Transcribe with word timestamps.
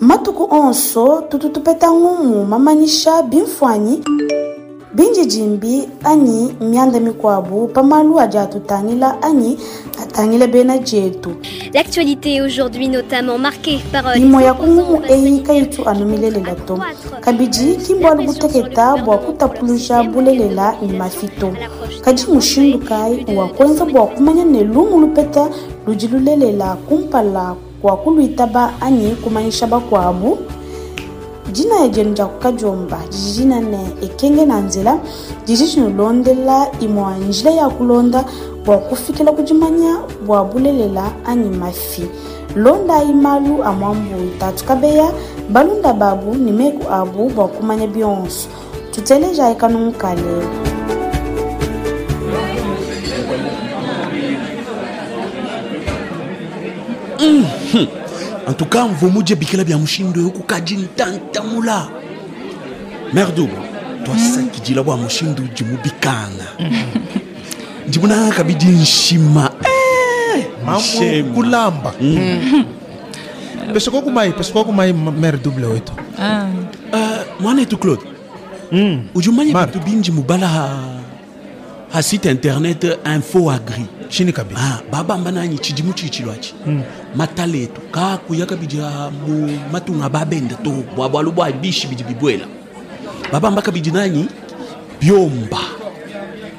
matuku 0.00 0.44
onso 0.50 1.22
tutu 1.28 1.48
tupeta 1.48 1.88
ng'umu 1.90 2.44
mamanyisha 2.44 3.22
bimfuanyi. 3.22 4.02
Binji 4.94 5.26
jimbi 5.26 5.88
anyi 6.04 6.54
mianda 6.60 7.00
mikwabu 7.00 7.68
pamalu 7.68 8.20
aja 8.20 8.42
atutangila 8.42 9.22
anyi 9.22 9.58
atangile 10.02 10.46
bena 10.46 10.78
jetu. 10.78 11.30
L'actualité 11.74 12.40
aujourd'hui 12.40 12.88
notamment 12.88 13.36
marquée 13.36 13.80
par 13.90 14.06
euh, 14.06 14.16
imo 14.16 14.38
les 14.38 14.44
ya 14.44 14.54
kungumu 14.54 14.98
restés 15.00 15.14
eyi 15.14 15.40
bloqués 15.40 15.42
kaitu 15.42 15.76
pour 15.76 15.88
anumilelela 15.88 16.54
to 16.66 16.78
kabidi 17.20 17.76
kimbwalu 17.76 18.24
kuteketa 18.26 18.96
bua 19.04 19.18
kutapuluja 19.18 20.02
bulelela 20.02 20.76
ni 20.82 20.92
mafito 20.96 21.52
kadi 22.04 22.22
mushindu 22.32 22.78
kai 22.78 23.26
wakwenza 23.36 23.84
bua 23.84 24.06
kumanya 24.06 24.44
ne 24.44 24.62
lumu 24.62 25.00
lupeta 25.00 25.48
ludi 25.86 26.06
lulelela 26.06 26.76
kumpala 26.88 27.56
wakulwitaba 27.84 28.72
anyi 28.80 29.10
kumanishaba 29.10 29.80
kwabu 29.80 30.38
jina 31.52 31.84
ejenu 31.84 32.12
jakukajomba 32.14 32.98
jiji 33.10 33.44
nane 33.44 33.78
ekenge 34.02 34.44
na 34.46 34.60
nzela 34.60 34.98
jiji 35.46 35.66
cinilondela 35.68 36.58
ya 36.60 36.68
kulonda 36.88 37.50
yakulonda 37.50 38.24
bwakufikila 38.64 39.32
kudimanya 39.32 39.98
bwabulelela 40.26 41.12
anyi 41.24 41.50
mafi. 41.56 42.08
Londa 42.56 43.02
imalu 43.02 43.64
amuambu 43.64 44.24
itatu 44.24 44.64
kabeya 44.64 45.12
balunda 45.50 45.92
babu 45.92 46.34
ni 46.34 46.52
meku 46.52 46.92
abu 46.92 47.28
bwakumanya 47.30 47.86
bionso 47.86 48.48
tuteleja 48.92 49.50
ekanumukalelo 49.50 50.73
en 58.46 58.52
tout 58.52 58.66
cas 58.66 58.88
mvumu 58.88 59.22
je 59.26 59.34
bikela 59.34 59.64
bya 59.64 59.78
mushindo 59.78 60.20
yokukaji 60.20 60.76
ntantamula 60.76 61.88
merdubu 63.12 63.56
twasakidila 64.04 64.80
mm. 64.80 64.86
bwa 64.86 64.96
mushindu 64.96 65.42
jimubikanga 65.54 66.46
ndibunaka 67.88 68.44
bidi 68.44 68.64
eh, 68.64 68.80
nshima. 68.80 69.50
Kulamba. 71.34 71.92
Pesikokumayi 73.72 74.32
pesikokumayi 74.32 74.92
merduble 74.92 75.66
wetu 75.66 75.92
mwana 77.40 77.62
etu 77.62 77.78
claude. 77.78 78.02
Ujumanye 79.14 79.54
bitu 79.54 79.78
binji 79.78 80.12
mubala 80.12 80.78
ha, 81.94 81.98
ha 81.98 82.02
site 82.02 82.26
internet 82.30 82.84
info 83.06 83.50
agri. 83.50 83.86
Chini 84.08 84.32
kabisa. 84.32 84.60
Ah, 84.60 84.82
babamba 84.90 85.30
nanyi 85.30 85.58
chidimu 85.58 85.92
chichilwachi 85.92 86.54
matala 87.14 87.56
etu 87.56 87.80
kakuya 87.90 88.46
kabidila 88.46 89.10
mu 89.10 89.58
matunga 89.72 90.08
babenda 90.08 90.56
to. 90.56 90.70
Bwabwalu 90.96 91.32
bwa 91.32 91.52
bishi 91.52 91.86
bidi 91.86 92.04
bibwela 92.04 92.46
babamba 93.32 93.62
kabidi 93.62 93.90
nanyi 93.90 94.28
byomba. 95.00 95.60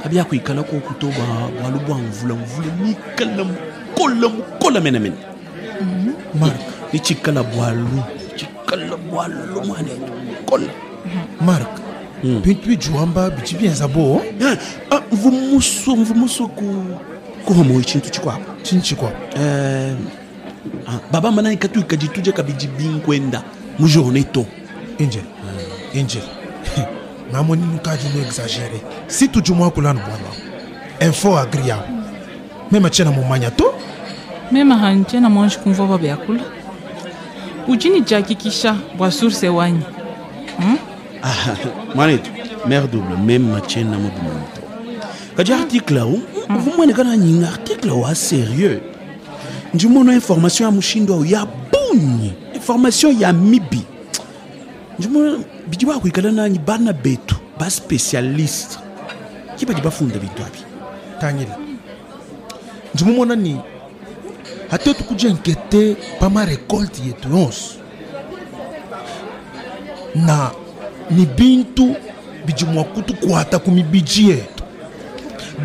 Kabyakwikala 0.04 0.64
kokuto 0.64 1.08
bwa 1.08 1.50
bwalu 1.62 1.80
bwa 1.80 1.98
mvula 1.98 2.36
mvula 2.36 2.68
nikala 2.84 3.44
mukola 3.44 4.30
mukola 4.30 4.82
menemene 4.82 5.16
mark. 6.40 6.60
Ni 6.94 7.00
chikala 7.00 7.44
bwalu 7.44 8.04
chikala 8.36 8.98
bwalu 8.98 9.64
mwana 9.66 9.90
mark 11.42 11.85
Hmm. 12.26 12.42
bintu 12.42 12.70
bijuhamba 12.70 13.30
bichipienza 13.30 13.88
bo 13.88 14.22
eh, 14.42 14.58
ah, 14.90 15.02
mvumuso 15.12 15.96
mvumuso 15.96 16.48
kuhomowa 17.46 17.84
chintu 17.84 18.10
chikwapo 18.10 18.52
chini 18.64 18.82
eh, 18.82 18.88
chikwapo 18.88 19.16
ah, 19.38 21.00
baba 21.12 21.32
manani 21.32 21.58
katuika 21.58 21.96
ditudia 21.96 22.34
kabidi 22.34 22.68
binkwenda 22.68 23.44
mujone 23.80 24.24
to 24.24 24.46
angel 25.00 25.24
angel. 25.96 26.22
Namoni 27.32 27.62
nukadi 27.62 28.04
no 28.16 28.22
exagere 28.22 28.82
si 29.08 29.28
tudi 29.28 29.54
mwa 29.54 29.72
kulano 29.72 30.00
bwana 30.00 30.30
info 31.08 31.38
agriable 31.38 31.88
mema 32.72 32.90
tshena 32.90 33.12
mumanya 33.12 33.52
to 33.52 33.74
mema 34.52 34.78
hanje 34.78 35.20
na 35.20 35.30
mwanji 35.30 35.58
kumva 35.58 35.86
baba 35.86 36.08
yakula 36.08 36.44
ujini 37.68 38.02
jakikisha 38.02 38.76
bwa 38.98 39.12
source 39.12 39.50
wanyi 39.50 39.84
hmm? 40.58 40.95
Mwanetu 41.96 42.32
mare 42.68 42.88
double 42.88 43.18
même 43.26 43.52
machena 43.52 43.98
mobimonto 43.98 44.62
kaji 45.38 45.54
article 45.54 45.98
au 45.98 46.20
vumwenekana 46.50 47.18
nyinga 47.18 47.48
article 47.48 47.90
au 47.90 48.06
a 48.06 48.16
sérieux. 48.16 48.80
Njimono 49.74 50.14
information 50.14 50.66
ya 50.66 50.72
mushindo 50.72 51.14
au 51.14 51.26
ya 51.26 51.46
bunyi 51.46 52.34
information 52.54 53.20
ya 53.20 53.34
mibi. 53.34 53.82
Njimono 55.00 55.44
bidi 55.68 55.86
bakwikala 55.86 56.32
nanyi 56.32 56.60
bana 56.60 56.94
betu 56.94 57.36
baspécialiste 57.60 58.78
kibadi 59.58 59.82
bafunda 59.82 60.20
bintu 60.20 60.44
abi? 60.44 60.60
Tangila 61.22 61.58
ndimumona 62.94 63.36
ni 63.36 63.58
ate 64.72 64.94
tukuja 64.94 65.30
nkete 65.30 65.96
pa 66.20 66.30
marekolte 66.30 67.02
yetu 67.08 67.30
yonso 67.30 67.76
na 70.16 70.52
ni 71.12 71.26
bintu 71.26 71.96
bidimuakutu 72.46 73.14
kuata 73.14 73.60
ku 73.60 73.72
mibidi 73.72 74.30
yetu. 74.30 74.64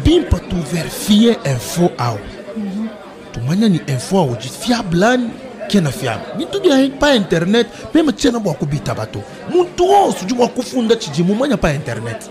Bimpa 0.05 0.39
tuverifie 0.39 1.37
info 1.45 1.91
awo 1.99 2.19
mm 2.57 2.63
-hmm. 2.63 2.89
tumanya 3.33 3.69
ni 3.69 3.81
info 3.87 4.19
awo 4.19 4.37
di 4.43 4.49
fiable 4.49 5.07
ani 5.07 5.31
kia 5.69 5.81
na 5.81 5.91
fiable 5.91 6.35
bintu 6.39 6.61
dia 6.61 6.89
pa 6.99 7.15
internet 7.15 7.67
meme 7.95 8.13
tia 8.13 8.31
na 8.31 8.39
buakubita 8.39 8.95
bato 8.95 9.23
muntu 9.51 9.85
onso 9.91 10.25
di 10.27 10.35
buakufunda 10.35 10.97
tshidi 10.97 11.23
mumanya 11.23 11.57
pa 11.57 11.73
internet. 11.75 12.31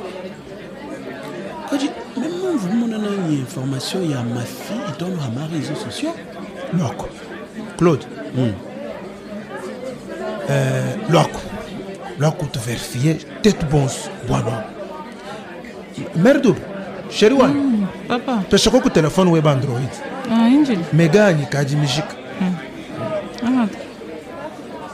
Kadi 1.70 1.90
meme 2.18 2.58
vumuna 2.58 2.98
na 2.98 3.10
ni 3.28 3.36
information 3.40 4.12
ya 4.12 4.24
mafi 4.24 4.74
idolo 4.96 5.18
ha 5.18 5.30
ma 5.36 5.48
réseau 5.48 5.76
sociaux 5.76 6.16
loko 6.74 7.08
claude. 7.78 8.06
Mm. 8.36 8.54
euh, 10.50 10.96
loko 11.10 11.40
لو 12.20 12.32
كنت 12.32 12.58
فير 12.58 12.78
فيه 12.78 13.18
تيت 13.44 13.66
بونس 13.66 14.10
بوانو 14.28 14.52
مردوب 16.16 16.56
شروان 17.10 17.86
بابا 18.10 18.42
تشكوك 18.52 18.88
تلفون 18.88 19.28
ويب 19.28 19.48
اندرويد 19.48 19.90
اه 20.32 20.34
انجل 20.34 20.82
ميغاني 20.94 21.46
كاجي 21.46 21.76
ميجيك 21.76 22.06
اه 23.44 23.68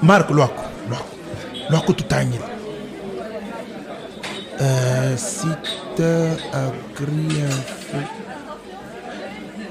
مارك 0.03 0.31
لوكو 0.31 0.53
لوكو 0.89 1.03
لوكو 1.69 1.93
تتانيل 1.93 2.39
ستة 5.15 6.33
أغريا 6.53 7.49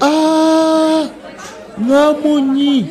آه 0.03 1.09
ناموني 1.77 2.85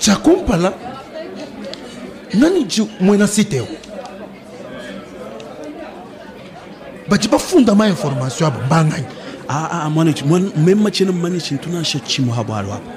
تشاكومبالا 0.00 0.72
nani 2.34 2.66
mwena 3.00 3.26
siteo 3.26 3.66
bati 7.08 7.28
bafunda 7.28 7.74
ma 7.74 7.88
information 7.88 8.50
ah, 8.50 8.54
abo 8.54 8.66
mbangani 8.66 9.04
ah, 9.48 9.54
ah, 9.54 9.84
aa 9.84 9.90
mwana 9.90 10.14
mema 10.56 10.90
chena 10.90 11.12
mani 11.12 11.40
chintunasha 11.40 11.98
chimo 11.98 12.32
habo 12.32 12.56
alo 12.56 12.72
abo 12.74 12.90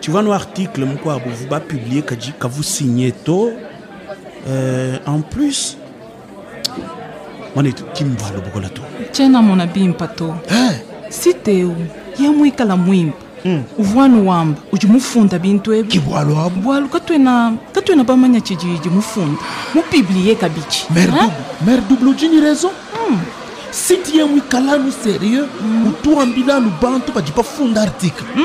chiva 0.00 0.22
no 0.22 0.34
article 0.34 0.84
moko 0.84 1.10
abo 1.10 1.30
vu 1.30 1.46
bapublie 1.46 2.02
kadi 2.02 2.32
kavu 2.38 2.62
signe 2.62 3.10
to 3.10 3.52
euh, 4.48 4.98
en 5.06 5.22
plus 5.22 5.76
mwanetu 7.54 7.84
kimvalo 7.84 8.40
bokola 8.40 8.68
to 8.68 8.82
tiena 9.12 9.42
mona 9.42 9.66
bimpa 9.66 10.08
to 10.08 10.34
hey. 10.48 10.76
siteu 11.08 11.76
ye 12.18 12.30
mwikala 12.30 12.76
mwimpa 12.76 13.27
Mm. 13.44 13.62
uvwana 13.78 14.18
wamba 14.30 14.60
ujya 14.72 14.88
umufunda 14.90 15.38
bintu 15.38 15.72
ebi? 15.74 15.88
Kibwalwabo 15.88 16.60
bwalo 16.60 16.88
katwena 16.88 17.52
katwena 17.72 18.04
bamanya 18.04 18.40
chiji 18.40 18.78
jimufunda 18.82 19.40
mu 19.74 19.82
biblie 19.92 20.34
kabichi. 20.34 20.86
Merdouble 20.94 21.32
merdouble 21.66 22.10
ujini 22.10 22.40
raison? 22.40 22.70
Mm. 23.10 23.18
siti 23.70 24.18
yemwe 24.18 24.38
ikalanu 24.38 24.92
serieux 25.04 25.46
mm. 25.62 25.86
utuambilanu 25.88 26.72
bantu 26.82 27.12
badi 27.12 27.32
bafunda 27.36 27.82
article. 27.82 28.24
Mm. 28.36 28.44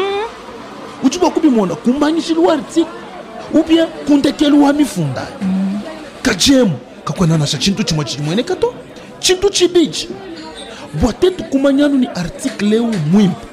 udi 1.04 1.18
bakubimona 1.18 1.76
kumbanyishilu 1.76 2.52
article? 2.52 2.92
Ubien 3.54 3.88
kundekelu 4.08 4.64
wa 4.64 4.74
mifunda. 4.74 5.28
Mm. 5.42 5.80
kajiemu 6.22 6.72
kakwenanasha 7.06 7.58
chintu 7.58 7.84
chimwe 7.84 8.06
chimwene 8.06 8.44
kato? 8.44 8.74
Chintu 9.20 9.50
chibiji 9.50 10.10
bwatetu 11.02 11.44
kumanyanu 11.44 11.98
ni 11.98 12.08
article 12.08 12.66
leu 12.70 12.94
mwimpu. 13.12 13.48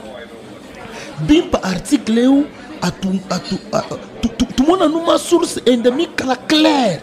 Bimpa 1.26 1.62
article 1.62 2.18
eu 2.24 2.44
atu, 2.82 3.08
atu, 3.30 3.58
a- 3.72 3.82
tu- 4.20 4.28
tu- 4.28 4.46
tumona 4.56 4.88
numa 4.88 5.18
source 5.18 5.60
endemikala 5.66 6.36
claire 6.36 7.00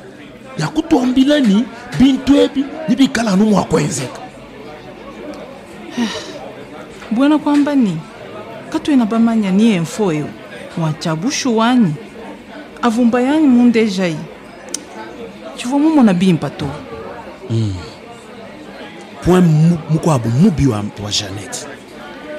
yakutuambila 0.57 1.39
ni 1.39 1.63
bintu 1.99 2.35
ebi 2.35 2.65
nibikala 2.89 3.35
nu 3.35 3.45
mwakwenzeka 3.45 4.19
bwana 7.11 7.37
kwamba 7.37 7.75
ni 7.75 7.97
katwena 8.69 9.05
bamanya 9.05 9.51
ni 9.51 9.71
enfo 9.71 10.13
yo 10.13 10.27
wanchabushu 10.77 11.57
wani? 11.57 11.93
Avumba 12.81 13.21
yani 13.21 13.47
mundeja 13.47 14.05
yi 14.07 14.17
chivo 15.57 15.79
mumona 15.79 16.13
bimpa 16.13 16.49
to. 16.49 16.69
Point 19.25 19.45
mu- 19.47 19.77
mukwabo 19.89 20.29
mubi 20.29 20.67
wa, 20.67 20.77
wa 21.03 21.11
janete 21.11 21.65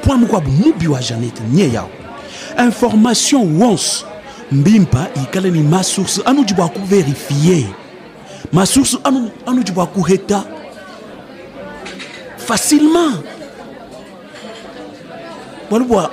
poa 0.02 0.16
moko 0.16 0.34
ya 0.34 0.40
bomubi 0.40 0.88
wa 0.88 1.00
janete 1.02 1.42
nye 1.52 1.72
yao. 1.72 1.90
Information 2.64 3.62
wonse 3.62 4.04
mbimba 4.52 5.06
ikalani 5.22 5.60
masuurce 5.62 6.22
anudi 6.24 6.54
bua 6.54 6.68
kuverifie 6.68 7.66
masuurce 8.52 8.98
anu, 9.04 9.30
anudi 9.46 9.72
bua 9.72 9.86
kuheta 9.86 10.44
facilement. 12.36 13.16
Bualu 15.70 15.84
bua 15.84 16.10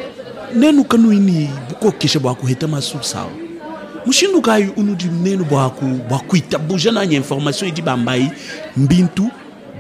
nenu 0.56 0.84
kanuini 0.84 1.50
bukokisha 1.70 2.20
bua 2.20 2.36
kuheta 2.36 2.68
masuurce 2.68 3.18
ao. 3.18 3.32
Mushindu 4.06 4.42
kayi 4.42 4.70
unudi 4.78 5.06
nenu 5.06 5.44
buaku 5.46 5.86
buakuita 5.86 6.58
buja 6.60 6.92
nanya 6.92 7.18
information 7.18 7.68
e 7.68 7.72
idi 7.72 7.82
bambayi 7.82 8.30
mbintu 8.78 9.30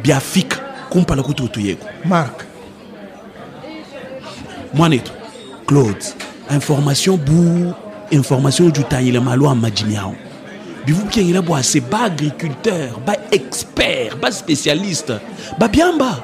biafika 0.04 0.58
kumpala 0.90 1.24
kuti 1.24 1.44
utuyeku 1.44 1.88
mark. 2.06 2.46
Mwanetu. 4.75 5.12
Claude 5.66 6.06
information 6.51 7.18
bu 7.18 7.74
information 8.12 8.69
du 8.72 8.83
tanyile 8.83 9.19
malo 9.19 9.50
amajimi 9.50 9.98
ao 9.98 10.16
bivu 10.86 11.06
biengela 11.06 11.42
bwase 11.42 11.81
ba 11.81 12.00
agriculteur 12.06 12.89
ba 13.06 13.16
expert 13.31 14.16
ba 14.22 14.31
spécialiste 14.31 15.13
babiamba 15.57 16.24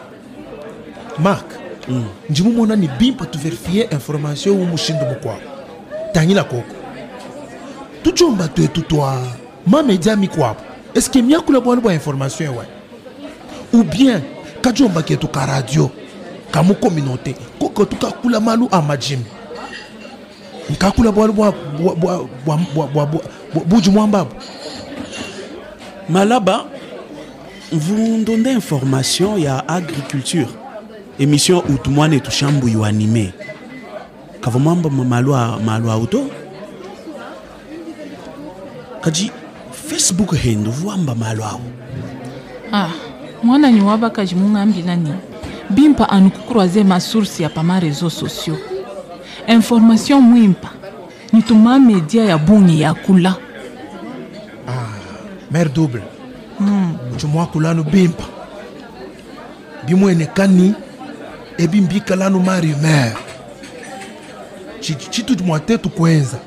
mark 1.19 1.45
mm. 1.89 2.03
njimumona 2.29 2.75
ni 2.75 2.87
bimpa 2.87 3.25
tuverifie 3.25 3.87
information 3.91 4.57
wu 4.59 4.65
mushindu 4.65 5.05
mukwabo 5.05 5.41
tangila 6.13 6.43
koko 6.43 6.75
tujomba 8.03 8.47
twetu 8.47 8.81
twa 8.81 9.27
mamedia 9.67 10.15
mikwabo 10.15 10.59
eske 10.93 11.21
miakula 11.21 11.59
bwali 11.61 11.81
bwa 11.81 11.93
information 11.93 12.49
ewa 12.53 12.65
ou 13.73 13.83
bien 13.83 14.21
kajomba 14.61 15.01
ketu 15.01 15.27
ka 15.27 15.45
radio 15.45 15.89
kamu 16.51 16.73
communauté 16.75 17.35
koko 17.59 17.85
tukakula 17.85 18.39
malu 18.39 18.67
amajimi 18.71 19.25
nkakula 20.69 21.11
bwali 21.11 21.33
bwa 21.33 21.51
bwa- 21.51 21.95
bwa- 21.95 22.27
bwa- 22.45 22.57
bwa- 22.75 22.87
bwa- 22.87 23.05
bwa- 23.05 23.63
buji 23.65 23.89
mwambabu. 23.89 24.31
Malaba 26.09 26.65
mvundonde 27.71 28.51
information 28.51 29.39
ya 29.39 29.67
agriculture. 29.67 30.47
Émission 31.19 31.57
utu 31.69 31.91
mwanetu 31.91 32.31
shambui 32.31 32.85
anime 32.85 33.33
kava 34.41 34.59
mwamba 34.59 34.89
malwa 34.89 35.59
malwa 35.65 35.93
auto. 35.93 36.27
Kaji 39.01 39.31
facebook 39.87 40.35
hendo 40.35 40.71
vuamba 40.71 41.15
malwa 41.15 41.49
ao 41.51 41.61
ah 42.73 42.89
mwana 43.43 43.71
ni 43.71 43.81
wabaka 43.81 44.25
jimung'ambila 44.25 44.95
ni 44.95 45.13
bimpa 45.71 46.09
anikukroise 46.09 46.83
masource 46.83 47.43
ya 47.43 47.49
pama 47.49 47.79
réseau 47.79 48.09
sociaux. 48.09 48.57
Information 49.47 50.21
mwimpa. 50.21 50.69
Nituma 51.33 51.79
media 51.79 52.25
ya 52.25 52.37
bungi 52.37 52.81
ya 52.81 52.93
kula. 52.93 53.35
Ah, 54.67 54.87
mare 55.51 55.69
double. 55.69 56.01
Mm. 56.59 56.97
mutu 57.11 57.27
mwa 57.27 57.45
kulanu 57.45 57.83
bimpa. 57.83 58.23
Bimuene 59.87 60.25
kani 60.25 60.73
ebi 61.57 61.81
mbikalanu 61.81 62.39
ma 62.39 62.59
rumeur 62.59 63.13
citutu 64.81 65.43
mwa 65.43 65.59
te 65.59 65.77
tukuenza 65.77 66.37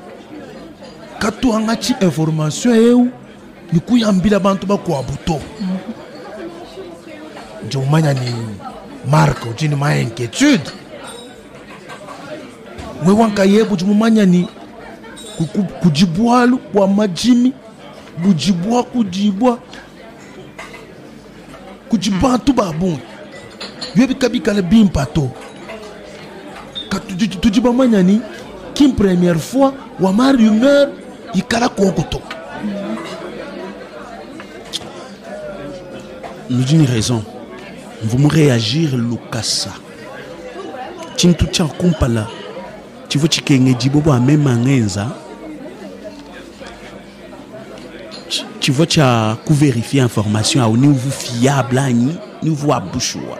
katuanga 1.19 1.75
ci 1.75 1.95
information 2.01 2.75
eu 2.75 3.07
nikuyambila 3.73 4.39
bantu 4.39 4.67
bakua 4.67 5.03
buto. 5.03 5.33
Mm 5.61 5.67
-hmm. 5.67 6.05
nje 7.65 7.77
umanya 7.77 8.13
nini 8.13 8.55
marke 9.11 9.49
ucini 9.49 9.75
ma 9.75 9.95
inquiétude 9.95 10.71
mwe 13.03 13.13
wanka 13.13 13.43
yebu 13.45 13.77
cimumanya 13.77 14.25
ni 14.25 14.47
ku- 15.37 15.45
ku- 15.45 15.63
kujibwalu 15.81 16.59
bwa 16.73 16.87
majimi 16.87 17.53
bujibwa 18.17 18.83
kujibwa 18.83 19.59
kujibantu 21.89 22.53
babungi 22.53 22.99
byo 23.95 24.07
bikabikala 24.07 24.61
bimpa 24.61 25.05
to 25.05 25.29
ka 26.89 26.97
tuji- 26.99 27.39
tujibamanya 27.39 28.03
ni 28.03 28.21
kim 28.73 28.91
première 28.91 29.39
fois 29.39 29.73
wa 29.99 30.13
ma 30.13 30.31
rumeur 30.31 30.89
ikala 31.33 31.69
koko 31.69 32.01
to 32.01 32.21
nous 36.49 36.63
d'une 36.63 36.85
raison 36.85 37.23
vous 38.03 38.17
me 38.17 38.27
réagir 38.29 38.97
lukasa 38.97 39.71
chintu 41.15 41.45
cha 41.51 41.63
kumpala 41.65 42.27
chivo 43.07 43.27
chikenge 43.27 43.73
jibo 43.79 43.99
bwa 44.01 44.19
mema 44.19 44.55
ngenza 44.55 45.07
Chi- 48.29 48.45
chivo 48.59 48.85
cha 48.85 49.37
kuvérifie 49.45 50.01
information 50.01 50.63
au 50.63 50.77
niveau 50.77 51.11
fiable 51.11 51.79
ani 51.79 52.15
niveau 52.43 52.73
abushua 52.73 53.37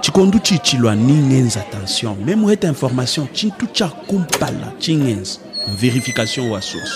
chikondu 0.00 0.38
chichilwa 0.38 0.94
ni 0.96 1.12
ngenza 1.12 1.60
attention. 1.60 2.16
Même 2.26 2.46
cette 2.48 2.64
information 2.64 3.28
chintu 3.34 3.66
cha 3.72 3.88
kumpala 3.88 4.72
chingenza 4.78 5.38
vérification 5.78 6.50
wa 6.50 6.60
source. 6.62 6.92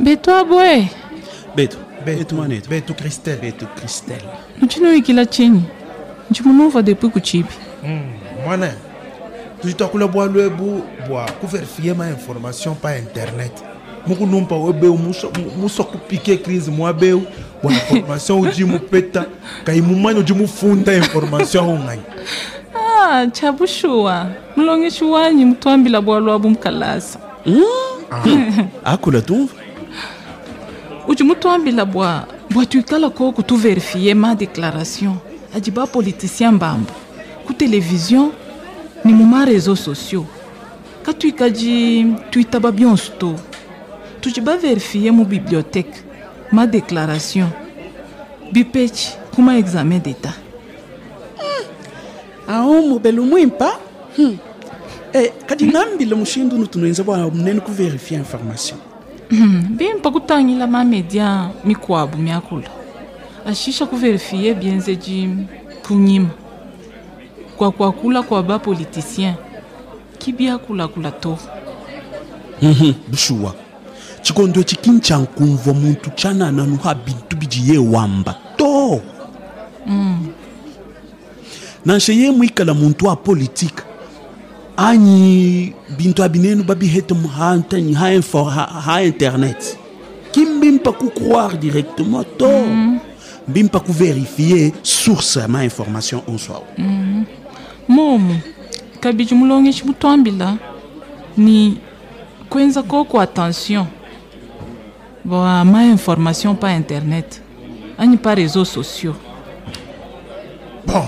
Beto 0.00 0.34
abwe 0.34 0.88
beto 1.56 1.76
Beto, 2.06 2.36
Maneta. 2.36 2.68
Beto 2.68 2.94
Cristel. 2.94 3.38
Beto 3.40 3.66
Cristel. 3.66 4.22
Nti 4.62 4.80
no 4.80 4.94
ikila 4.94 5.26
chenyi. 5.26 5.62
Nti 6.30 6.42
munova 6.42 6.82
depois 6.82 7.12
ku 7.12 7.20
chipi. 7.20 7.54
Mm, 7.82 7.88
hum, 7.88 8.02
mwana. 8.44 8.74
Tu 9.62 9.72
to 9.72 9.88
kula 9.88 10.06
bwa 10.06 10.28
boa, 10.28 10.50
bu 10.50 10.82
bwa 11.08 11.26
ku 11.40 11.46
verifier 11.46 11.96
ma 11.96 12.08
information 12.08 12.74
pa 12.76 12.96
internet. 12.96 13.52
Muku 14.06 14.26
numpa 14.26 14.54
webeu 14.54 14.96
muso 14.96 15.32
muso 15.58 15.84
ku 15.84 15.98
pique 15.98 16.36
crise 16.36 16.70
mwa 16.70 16.92
beu. 16.92 17.22
Bwa 17.62 17.72
information 17.72 18.40
uji 18.40 18.64
mu 18.64 18.78
peta 18.78 19.26
kai 19.64 19.80
mumanyo 19.80 20.20
uji 20.20 20.34
mu 20.34 20.46
funda 20.46 20.94
information 20.94 21.64
ungai. 21.68 21.98
Ah, 22.74 23.26
chabushua. 23.32 24.30
Mulongishu 24.56 25.12
wanyi 25.12 25.44
mutwambila 25.44 26.00
bwa 26.00 26.20
lwa 26.20 26.38
bumkalasa. 26.38 27.18
Mm? 27.46 27.62
Ah, 28.10 28.22
ah 28.84 28.92
akula 28.92 29.20
tumva. 29.20 29.65
Uji 31.08 31.24
mutwambila 31.24 31.84
bwa. 31.84 32.26
Bwa 32.50 32.66
tuikala 32.66 33.10
koko 33.10 33.42
tuverifie 33.42 34.14
ma 34.14 34.34
ba 35.70 35.86
politicien 35.86 36.52
mbambo 36.52 36.90
ku 37.46 37.52
ni 39.04 39.12
mu 39.12 39.24
ma 39.24 39.44
réseaux 39.44 39.76
sociaux. 39.76 40.26
Ka 41.02 41.12
tuikadi 41.12 42.06
tuitaba 42.30 42.72
bionso 42.72 43.12
to. 43.18 43.34
Tudi 44.20 44.40
ba 44.40 44.56
verifie 44.56 45.10
mu 45.10 45.24
bibliothèque 45.24 46.02
ma 46.52 46.66
déclaration 46.66 47.48
bipeci 48.52 49.12
ku 49.34 49.42
ma 49.42 49.58
examen 49.58 49.98
d'état. 49.98 50.34
Aho 52.48 52.82
mobelo 52.82 53.22
mwimpa. 53.22 53.78
Hmm. 54.16 54.36
eh, 55.12 55.32
kadi 55.46 55.64
nambile 55.64 56.14
mushindu 56.14 56.56
bwa 57.02 57.18
kuverifia 57.60 58.18
information 58.18 58.78
Hmm. 59.30 59.76
bimpa 59.76 60.10
kutangila 60.10 60.66
mamedia 60.66 61.50
mikuabu 61.64 62.16
miakula. 62.16 62.68
Ashisha 63.46 63.86
kuverifie 63.86 64.54
bienze 64.54 64.96
ji 64.96 65.28
punyima 65.82 66.30
kwa 67.56 67.72
kwakula 67.72 68.22
kwa 68.22 68.42
ba 68.42 68.58
politisien. 68.58 69.34
Kibiakulakula 70.18 71.10
to. 71.10 71.38
Bushuwa 73.08 73.54
chikondo 74.22 74.62
chikini 74.62 75.00
cha 75.00 75.18
nkumvwa 75.18 75.74
muntu 75.74 76.10
chanananuha 76.14 76.94
bintu 76.94 77.36
bidi 77.36 77.62
yewamba 77.72 78.34
to! 78.56 79.00
Hmm. 79.84 80.26
Nansha 81.84 82.12
ye 82.12 82.30
muikala 82.30 82.74
muntu 82.74 83.06
wa 83.06 83.16
politika 83.16 83.85
anyi 84.76 85.74
bintu 85.98 86.22
abinenu 86.22 86.64
babihete 86.64 87.14
mu 87.14 87.28
ha, 87.28 87.56
ntani, 87.56 87.94
ha, 87.94 88.12
info, 88.12 88.44
ha, 88.44 88.66
ha 88.66 89.02
internet. 89.02 89.78
Kimbimpa 90.32 90.92
ku 90.92 91.10
croire 91.10 91.56
directement 91.56 92.24
to. 92.38 92.48
Mbimpa 93.48 93.80
ku 93.80 93.92
vérifier 93.92 94.72
source 94.82 95.36
ya 95.40 95.48
ma 95.48 95.62
information 95.64 96.20
on 96.26 96.36
soit 96.38 96.62
momo 97.88 98.34
kabidi 99.00 99.34
mulongeshi 99.34 99.84
mutwambila 99.86 100.56
ni 101.36 101.78
kwenza 102.50 102.82
koko 102.82 103.20
attention. 103.20 103.86
Bwa 105.24 105.64
ma 105.64 105.84
information 105.84 106.56
pa 106.56 106.72
internet. 106.74 107.40
Anyi 107.98 108.16
pa 108.16 108.34
réseaux 108.34 108.64
sociaux 108.64 109.14
bon 110.86 111.06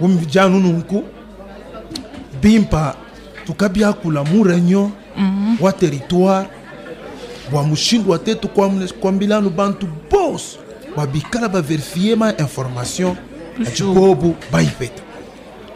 wumvijanu 0.00 0.60
nunku. 0.60 1.04
Bimpa 2.42 2.96
tukabia 3.48 3.92
kulamu 3.92 4.44
reunion 4.44 4.90
mm 5.16 5.56
-hmm. 5.60 5.64
wa 5.64 5.72
territoire 5.72 6.48
bwamushindwa 7.50 8.18
te 8.18 8.34
tukwambilanu 8.34 9.50
bantu 9.50 9.86
bose 10.10 10.58
babikala 10.96 11.48
baverifie 11.48 12.14
ma 12.16 12.36
information. 12.36 13.16
Acikobu 13.66 14.34
baipeta 14.52 15.02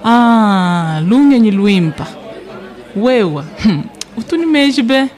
ah, 0.05 1.01
lungenyi 1.09 1.51
lwimpa. 1.51 2.07
Wewa. 2.97 3.45
Utunimejhi 4.19 4.83
be. 4.83 5.09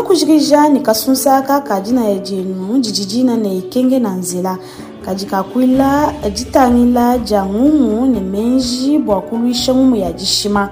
Twakuzhikizha 0.00 0.68
ni 0.68 0.80
kasunsaka 0.80 1.60
kadi 1.60 1.92
na 1.92 2.04
yadienu 2.04 2.78
dididina 2.78 3.36
na 3.36 3.52
ikenge 3.52 3.98
na 3.98 4.16
nzela. 4.16 4.58
Kadi 5.04 5.24
kakwila 5.24 6.12
ditangila 6.34 7.18
dia 7.18 7.44
ng'umu 7.44 8.06
ne 8.06 8.20
menji 8.20 8.98
bua 8.98 9.20
kuluisha 9.20 9.74
ng'umu 9.74 9.96
ya 9.96 10.12
dishima 10.12 10.70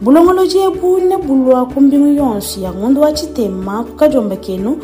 bulongolo 0.00 0.46
diebu 0.46 0.98
ne 0.98 1.16
bulua 1.16 1.66
kumbingu 1.66 2.06
yonso 2.06 2.60
ya 2.60 2.72
ng'undu 2.72 3.00
wa 3.00 3.12
ditema 3.12 3.84
kukadiomba 3.84 4.36
kenu 4.36 4.78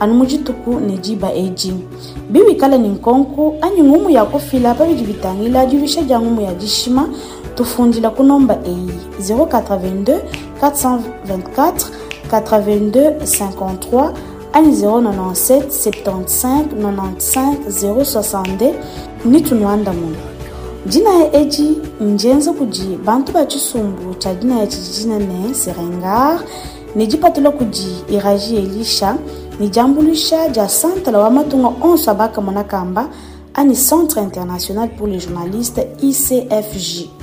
anu 0.00 0.14
mu 0.14 0.26
dituku 0.26 0.80
ne 0.80 0.96
diba 0.98 1.32
edi 1.32 1.74
biwikala 2.30 2.78
ni 2.78 2.88
nkonko 2.88 3.54
anyi 3.60 3.82
ng'umu 3.82 4.10
ya 4.10 4.24
kufila 4.24 4.74
pa 4.74 4.84
bidi 4.84 5.02
bitangila 5.02 5.66
diluisha 5.66 6.02
dia 6.02 6.20
ng'umu 6.20 6.40
ya 6.40 6.54
dishima 6.54 7.08
tufundila 7.54 8.10
kunomba 8.10 8.58
eyi. 8.66 8.90
082 9.20 10.18
424 10.60 12.05
82 12.30 13.10
53 13.10 14.12
ani 14.52 14.72
097 14.72 15.62
75 15.68 16.64
95 16.74 17.56
062 17.68 18.74
ni 19.24 19.40
tunuanda 19.40 19.92
muno 19.92 20.16
edi 21.32 21.78
njenza 22.00 22.52
kudi 22.52 22.98
bantu 23.04 23.32
ba 23.32 23.46
chisumbu 23.46 24.14
cha 24.14 24.34
serengar 25.54 26.40
ni 26.94 27.06
iraji 28.08 28.56
elisha. 28.56 29.18
Ni 29.60 29.68
diambulisha 29.68 30.48
dia 30.48 30.68
santala 30.68 31.18
wa 31.18 31.30
matunga 31.30 31.72
onso 31.82 32.10
abaka 32.10 32.40
mona 32.40 32.64
kamba 32.64 33.08
ani 33.54 33.74
centre 33.74 34.22
international 34.22 34.88
pour 34.88 35.08
les 35.08 35.18
journalistes 35.18 35.86
icfj 36.02 37.15